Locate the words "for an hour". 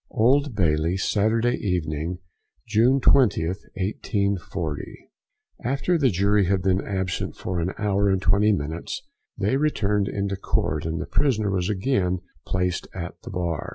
7.35-8.09